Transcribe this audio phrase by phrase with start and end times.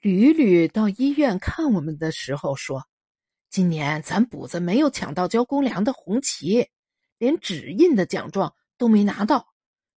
[0.00, 2.86] 屡屡到医院看我们的时候说
[3.50, 6.70] ：“今年咱补子没有抢到交公粮的红旗，
[7.18, 9.48] 连指印的奖状都没拿到，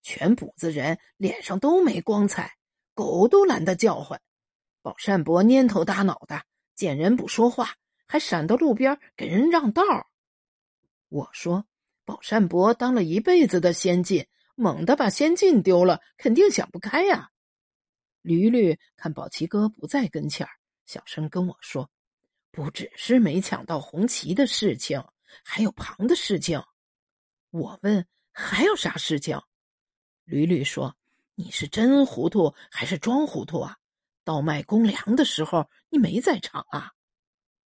[0.00, 2.50] 全补子人脸上都没光彩，
[2.94, 4.18] 狗都懒得叫唤。
[4.80, 6.44] 宝善伯蔫头耷脑的，
[6.74, 7.74] 见人不说话，
[8.06, 9.82] 还闪到路边给人让道。”
[11.10, 11.66] 我说
[12.06, 17.28] ：“宝善伯当了一辈子的先进，猛地把先进丢了，肯定想不开呀。”
[18.22, 20.52] 驴驴看宝奇哥不在跟前儿，
[20.84, 21.90] 小声跟我说
[22.52, 25.02] ：“不只是没抢到红旗的事情，
[25.44, 26.62] 还有旁的事情。”
[27.50, 29.40] 我问：“还有啥事情？”
[30.24, 30.96] 驴驴说
[31.34, 33.78] ：“你是真糊涂还是装糊涂啊？
[34.22, 36.92] 倒卖公粮的时候你没在场啊？”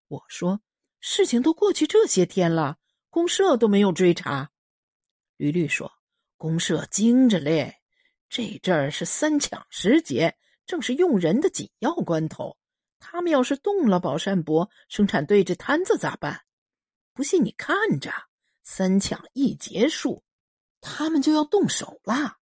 [0.09, 0.61] 我说
[1.01, 2.79] ：“事情都过去这些天了，
[3.11, 4.51] 公社都没有追查。”
[5.39, 5.93] 驴驴说
[6.37, 7.79] ：“公社精着嘞。”
[8.35, 12.57] 这阵儿是三抢时节，正是用人的紧要关头。
[12.99, 16.41] 他们要是动了宝善伯生产队这摊子咋办？
[17.13, 18.11] 不信你看着，
[18.63, 20.25] 三抢一结束，
[20.81, 22.39] 他们就要动手了。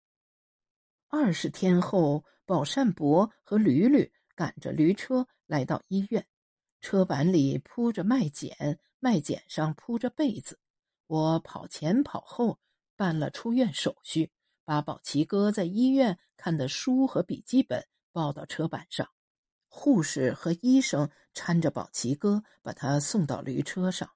[1.09, 6.25] 二十天后，宝善伯和驴驴赶着驴车来到医院，
[6.81, 10.57] 车板里铺着麦秸，麦秸上铺着被子。
[11.09, 12.61] 我跑前跑后
[12.95, 14.31] 办了出院手续。
[14.65, 19.09] 把宝奇哥在医院看的书和笔记本抱到车板上，
[19.69, 24.11] 护士和医生搀着宝奇哥把他送到驴车上。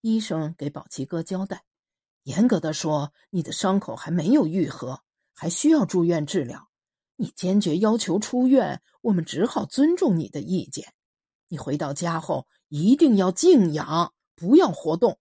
[0.00, 1.64] 医生给宝奇哥交代
[2.24, 6.68] ：“严格的说，你的伤口还没有愈合，还需要住院治疗。
[7.16, 10.92] 你坚决要求出院，我们只好尊重你的意见。
[11.48, 15.18] 你回到家后一定要静养，不要活动。”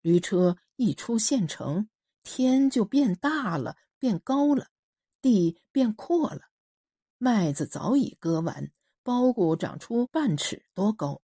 [0.00, 1.88] 驴车一出县城。
[2.22, 4.68] 天就变大了，变高了，
[5.20, 6.42] 地变阔了，
[7.18, 8.70] 麦子早已割完，
[9.04, 11.22] 苞谷长出半尺多高，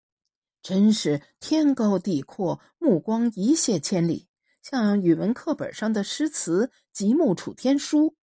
[0.62, 4.28] 真是天高地阔，目光一泻千里，
[4.62, 8.16] 像语文课本上的诗词“极目楚天舒”，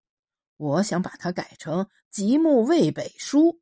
[0.58, 3.60] 我想把它改成“极目渭北舒”。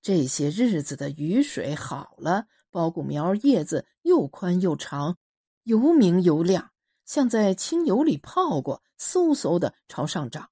[0.00, 5.18] 这些日子的雨水好了，苞谷苗叶子又宽又长，
[5.64, 6.70] 又明又亮。
[7.06, 10.50] 像在清油里泡过，嗖嗖的朝上涨。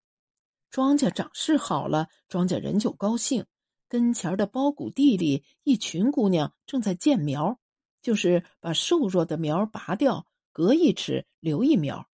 [0.70, 3.44] 庄稼长势好了，庄稼人就高兴。
[3.86, 7.60] 跟前的包谷地里，一群姑娘正在建苗，
[8.02, 12.08] 就是把瘦弱的苗拔掉，隔一尺留一苗。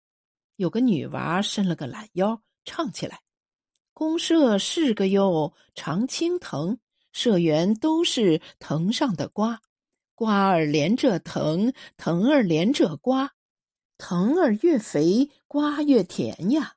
[0.56, 3.20] 有个女娃伸了个懒腰，唱起来
[3.94, 6.78] ：“公社是个哟，常青藤，
[7.12, 9.62] 社员都是藤上的瓜，
[10.14, 13.32] 瓜儿连着藤，藤儿连着瓜。”
[14.00, 16.76] 藤儿越肥，瓜越甜呀。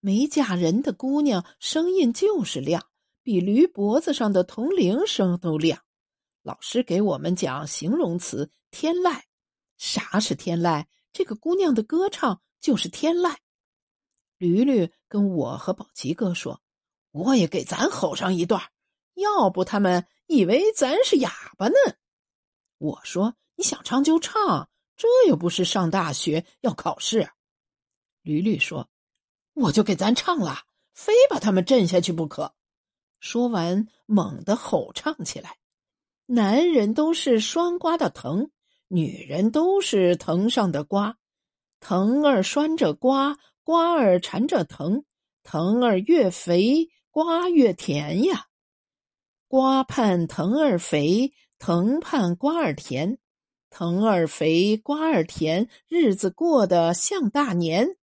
[0.00, 2.84] 没嫁人的姑娘声音就是亮，
[3.22, 5.80] 比驴脖子上的铜铃声都亮。
[6.42, 9.20] 老师给我们讲形容词“天籁”，
[9.78, 10.86] 啥是天籁？
[11.12, 13.36] 这个姑娘的歌唱就是天籁。
[14.36, 16.60] 驴驴跟我和宝奇哥说
[17.12, 18.60] ：“我也给咱吼上一段，
[19.14, 21.74] 要不他们以为咱是哑巴呢。”
[22.78, 27.28] 我说：“你想唱就唱。”这又不是上大学要考试，
[28.22, 28.88] 驴驴说
[29.52, 30.60] ：“我就给咱唱了，
[30.94, 32.54] 非把他们震下去不可。”
[33.20, 35.58] 说完，猛地吼唱起来
[36.26, 38.50] ：“男人都是拴瓜的藤，
[38.88, 41.18] 女人都是藤上的瓜。
[41.80, 45.04] 藤儿拴着瓜，瓜儿缠着藤，
[45.42, 48.46] 藤儿越肥，瓜越甜呀。
[49.46, 53.18] 瓜盼藤儿肥，藤盼瓜儿甜。”
[53.70, 57.96] 藤儿肥，瓜儿甜，日子过得像大年。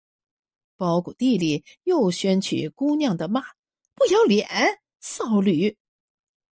[0.76, 3.42] 包谷地里又宣起姑娘的骂
[3.94, 4.48] ：“不要脸，
[5.00, 5.76] 骚驴！”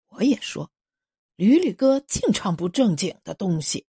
[0.10, 0.70] 我也说
[1.38, 3.86] ：“驴驴哥净唱不正经的东西。”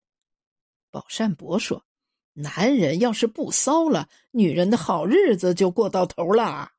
[0.92, 1.86] 宝善伯说
[2.34, 6.72] ：“男人要是不骚了，女人的好日子就过到头了。”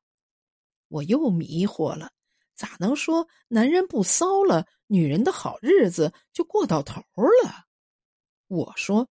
[0.89, 2.11] 我又迷惑了，
[2.55, 7.01] 咋能说男人不骚了，女人的好日子就过到头
[7.43, 7.66] 了？
[8.47, 9.07] 我说：“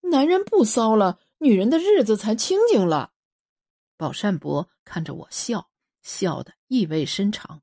[0.00, 3.12] 男人不骚了，女人的日子才清静了。”
[3.98, 5.70] 宝善伯看着我笑，
[6.02, 7.62] 笑得意味深长。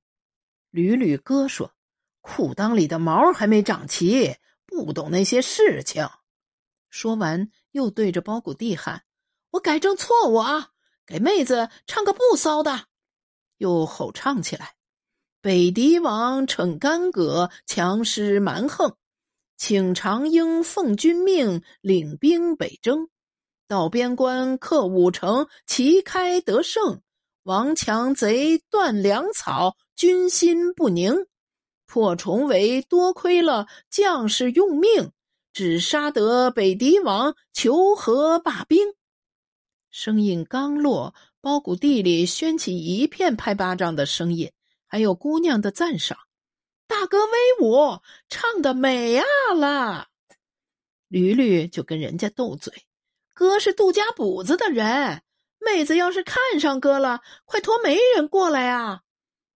[0.69, 1.73] 吕吕哥说
[2.21, 6.07] ：“裤裆里的毛还没长齐，不懂那些事情。”
[6.89, 9.03] 说完，又对着包谷地喊
[9.51, 10.71] ：“我改正错误啊，
[11.05, 12.87] 给妹子唱个不骚的。”
[13.57, 14.75] 又吼唱起来
[15.41, 18.95] ：“北狄王逞干戈，强施蛮横。”
[19.65, 23.07] 请长英奉君命，领兵北征，
[23.65, 27.01] 到边关克五城，旗开得胜。
[27.43, 31.15] 王强贼断粮草，军心不宁。
[31.87, 35.11] 破重围多亏了将士用命，
[35.53, 38.85] 只杀得北狄王求和罢兵。
[39.89, 44.51] 声音刚落，包谷地里掀起一片拍巴掌的声音，
[44.87, 46.17] 还有姑娘的赞赏
[46.93, 47.99] ：“大哥威武，
[48.29, 49.23] 唱的美呀
[49.55, 50.09] 了！”
[51.09, 52.71] 驴驴就跟人家斗嘴
[53.33, 55.23] ：“哥是杜家堡子的人，
[55.59, 59.01] 妹子要是看上哥了，快托媒人过来啊！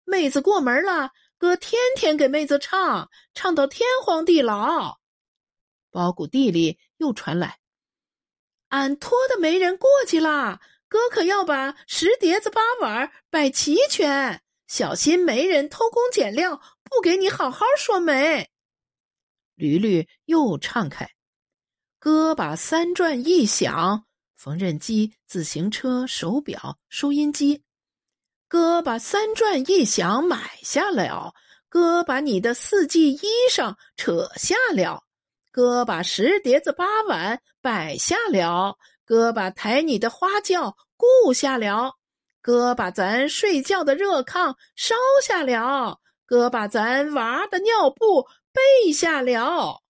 [0.05, 4.97] 妹子过门了。”哥天天给妹子唱，唱到天荒地老。
[5.91, 7.59] 包谷地里又传来
[8.69, 18.49] ：“俺托的媒人过去啦，哥可要把十碟子八碗摆齐全，小心媒人偷工减料，不给你好好说媒。”
[19.57, 21.09] 驴驴又唱开
[21.99, 24.05] ：“哥把三转一响，
[24.35, 27.63] 缝纫机、自行车、手表、收音机。”
[28.49, 31.35] 哥把三转一响买下了，
[31.69, 35.03] 哥把你的四季衣裳扯下了，
[35.51, 41.97] 哥把十碟子八碗摆下了，哥把抬你的花轿雇下了，
[42.41, 44.95] 哥把咱睡觉的热炕烧
[45.25, 49.83] 下了，哥把咱娃的尿布备下了。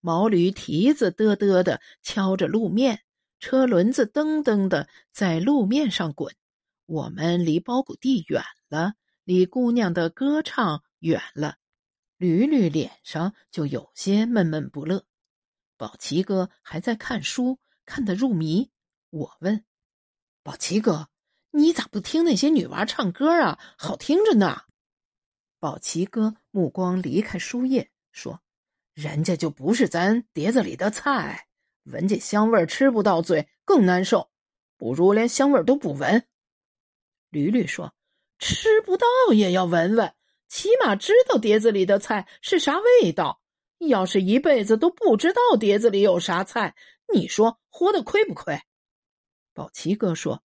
[0.00, 3.02] 毛驴蹄子嘚嘚的敲着路面，
[3.40, 6.34] 车轮子噔噔的在路面上滚。
[6.86, 8.94] 我们离包谷地远了，
[9.24, 11.56] 离姑娘的歌唱远了，
[12.18, 15.04] 驴驴脸上就有些闷闷不乐。
[15.78, 18.70] 宝奇哥还在看书，看得入迷。
[19.08, 19.64] 我问
[20.44, 21.08] ：“宝奇哥，
[21.50, 23.58] 你咋不听那些女娃唱歌啊？
[23.78, 24.62] 好听着呢。”
[25.64, 28.42] 宝奇哥目光离开书页，说
[28.92, 31.48] ：“人家就不是咱碟子里的菜，
[31.84, 34.28] 闻见香味吃不到嘴更难受，
[34.76, 36.26] 不如连香味都不闻。”
[37.32, 37.94] 驴驴说
[38.38, 40.14] ：“吃不到也要闻闻，
[40.48, 43.40] 起码知道碟子里的菜是啥味道。
[43.78, 46.74] 要是一辈子都不知道碟子里有啥菜，
[47.10, 48.60] 你说活得亏不亏？”
[49.54, 50.42] 宝奇哥说：“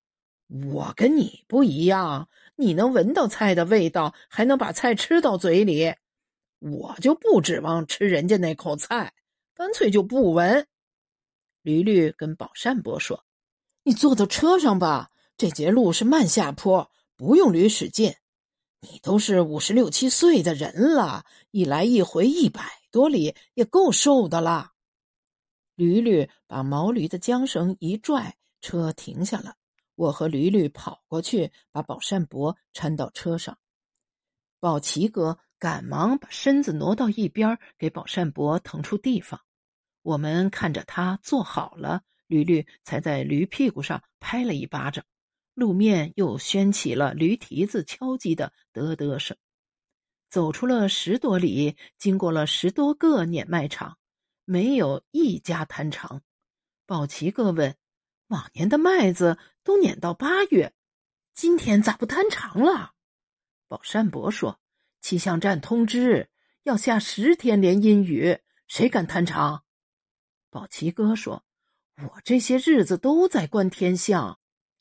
[0.71, 2.29] 我跟你不一样，
[2.59, 5.95] 你能闻到菜的味道，还能把菜吃到嘴里，
[6.59, 9.13] 我就不指望吃人家那口菜，
[9.55, 10.67] 干脆就不闻。”
[11.63, 13.23] 驴驴跟宝善伯说
[13.83, 18.13] ：“你坐到车上吧。”这节路是慢下坡，不用驴使劲。
[18.81, 22.61] 你都是五十六七岁的人了，一来一回一百
[22.91, 24.71] 多里，也够受的了。
[25.75, 29.55] 驴驴把毛驴的缰绳一拽，车停下了。
[29.99, 33.57] 我和驴驴跑过去，把宝善伯搀到车上。
[34.57, 39.41] 宝奇哥赶忙把身子挪到一边，给宝善伯腾出地方。
[40.01, 45.03] 我们看着他坐好了，驴驴才在驴屁股上拍了一巴掌。
[45.53, 49.35] 路面又掀起了驴蹄子敲击的嘚嘚声。
[50.29, 53.97] 走出了十多里，经过了十多个碾麦场，
[54.45, 56.21] 没有一家摊场。
[56.85, 57.75] 宝奇哥问
[58.27, 59.37] ：“往年的麦子
[59.69, 60.73] 都撵到八月，
[61.35, 62.93] 今天咋不摊长了？”
[63.69, 64.59] 宝山伯说
[64.99, 66.27] ：“气象站通知
[66.63, 69.63] 要下十天连阴雨，谁敢摊长？”
[70.49, 71.45] 宝奇哥说
[72.01, 74.39] ：“我这些日子都在观天象。”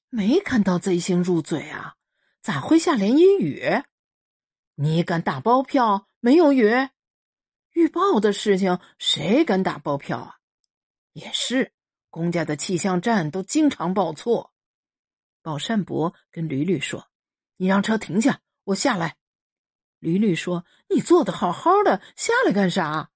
[0.09, 1.97] 没看到贼星入嘴啊？
[2.41, 3.83] 咋会下连阴雨？
[4.77, 6.73] 你敢打包票没有雨？
[7.73, 10.39] 预报的事情谁敢打包票啊？
[11.13, 11.75] 也是，
[12.09, 14.55] 公家的气象站都经常报错。
[15.43, 17.09] 宝善伯跟驴驴说
[17.57, 19.17] ：“你让车停下，我下来。”
[20.01, 23.11] 驴驴说：“你坐的好好的，下来干啥？”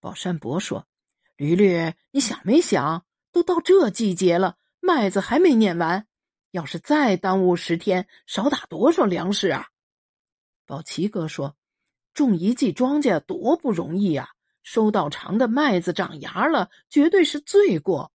[0.00, 0.86] 宝善伯说
[1.36, 6.06] ：“驴驴，你想没想，都到这季节了，麦子还没碾完。”
[6.52, 9.66] 要是再耽误十天，少打多少粮食啊？
[10.66, 11.56] 宝奇哥说
[12.14, 14.28] ：“种一季庄稼多不容易啊！
[14.62, 18.12] 收到长的麦子长芽了，绝对是罪过。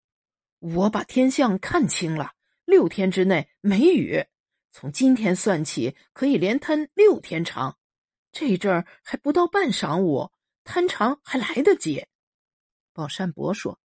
[0.60, 2.34] 我把天象看清了，
[2.66, 4.26] 六天之内没雨，
[4.72, 7.78] 从今天算起可以连摊六天长。
[8.32, 10.30] 这阵儿还不到半晌午，
[10.64, 12.06] 摊长还来得及。”
[12.92, 13.80] 宝善伯说：“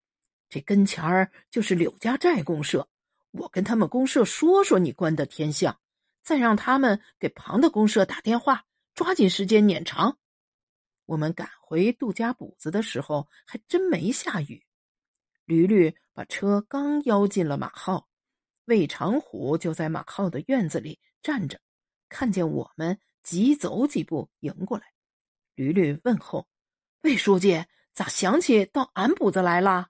[0.49, 2.88] 这跟前儿就是柳家寨公社。”
[3.32, 5.78] 我跟他们公社说说你观的天象，
[6.20, 10.18] 再让他们给旁的公社打电话，抓紧时间撵长。
[11.06, 14.66] 我们赶回杜家堡子的时候，还真没下雨。
[15.44, 18.09] 驴驴把车刚邀进了马号，
[18.70, 21.58] 魏长虎就在马号的院子里站着，
[22.08, 24.84] 看见我们，急走几步迎过来。
[25.56, 26.46] 驴驴问候
[27.02, 29.88] ：“魏书记，咋想起到俺堡子来了？”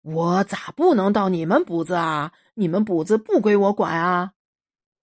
[0.00, 2.32] 我咋不能到你们补子啊？
[2.54, 4.32] 你们补子不归我管啊！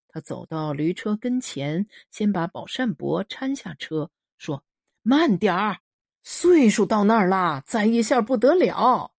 [0.07, 4.63] 他走到驴车跟前，先把宝善伯搀下车，说
[5.03, 5.77] ：“慢点儿，
[6.23, 9.13] 岁数到那儿了，再一下不得了。”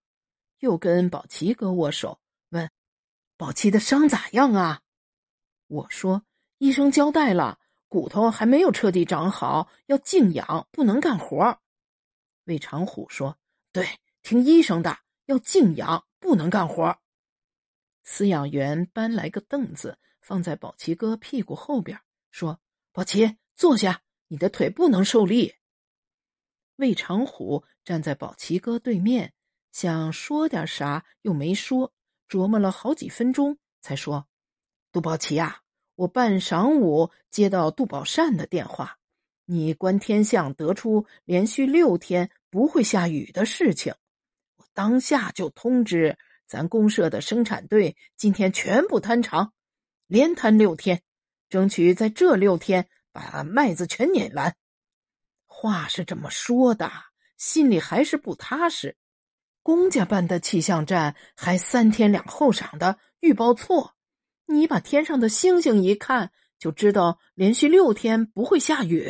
[0.58, 2.20] 又跟宝奇哥握手
[3.38, 4.82] ，：“宝齐的伤咋样啊？”
[5.68, 6.24] 我说
[6.60, 11.60] ：“医生交代了，骨头还没有彻底长好，要静养，不能干活。”
[12.46, 13.38] 魏长虎说
[13.72, 13.88] ：“对，
[14.22, 16.98] 听医生的，要静养，不能干活。”
[18.06, 22.00] 饲养员搬来个凳子，放在宝齐哥屁股后边，
[22.32, 22.60] 说
[22.92, 25.56] ：“宝齐，坐下，你的腿不能受力。”
[26.78, 29.34] 魏长虎站在宝齐哥对面，
[29.72, 31.94] 想说点啥，又没说，
[32.34, 34.26] 琢磨了好几分钟，才说
[34.92, 35.62] ：“杜宝奇呀，
[35.94, 38.98] 我半晌午接到杜宝善的电话，
[39.46, 43.94] 你观天象得出连续六天不会下雨的事情，
[44.56, 49.54] 我当下就通知。”咱公社的生产队今天全部摊长，
[50.08, 51.04] 连摊六天，
[51.50, 54.56] 争取在这六天把麦子全碾完。
[55.46, 56.92] 话是这么说的，
[57.38, 58.98] 心里还是不踏实。
[59.64, 63.96] 公家办的气象站还三天两后晌的预报错，
[64.46, 69.10] 你把天上的星星一看，就知道连续六天不会下雨。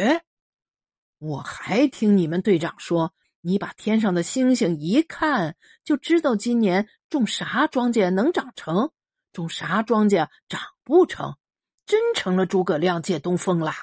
[1.18, 3.14] 我还听你们队长说。
[3.46, 8.90] 你把天上的星星一看，就知道今年种啥庄稼能长成，
[9.34, 11.36] 种啥庄稼长不成，
[11.86, 13.76] 真成了诸葛亮借东风啦。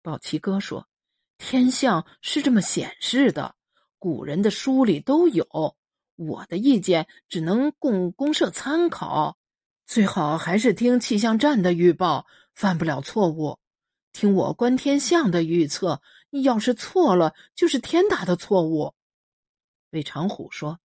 [0.00, 0.88] 宝奇哥说
[1.36, 3.56] ：“天象是这么显示的，
[4.00, 5.76] 古人的书里都有，
[6.16, 9.38] 我的意见只能供公社参考，
[9.86, 13.60] 最好还是听气象站的预报，犯不了错误。
[14.12, 16.02] 听我观天象的预测。”
[16.44, 18.94] 要是错了，就是天大的错误。
[19.90, 20.78] 魏长虎说：“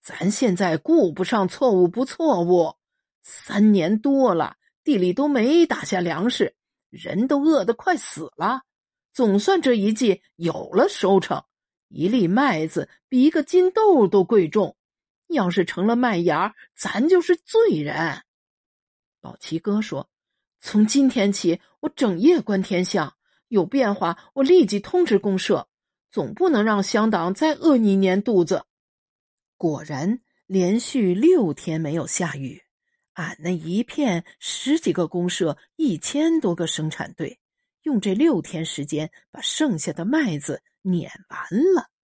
[0.00, 2.76] 咱现在顾不上错误不错误，
[3.22, 6.56] 三年多了，地里都没打下粮食，
[6.88, 8.62] 人都饿得快死了。
[9.12, 11.44] 总算这一季有了收成，
[11.88, 14.76] 一粒麦子比一个金豆都贵重。
[15.28, 18.22] 要是成了麦芽，咱就是罪人。”
[19.20, 20.08] 宝奇哥说
[20.60, 23.12] ：“从今天起，我整夜观天象。”
[23.48, 25.68] 有变化，我立即通知公社，
[26.10, 28.64] 总不能让乡党再饿你一年肚子。
[29.56, 32.60] 果然，连续六天没有下雨，
[33.12, 37.38] 俺那一片十几个公社，一千多个生产队，
[37.82, 41.40] 用这六天时间把剩下的麦子撵完
[41.74, 41.95] 了。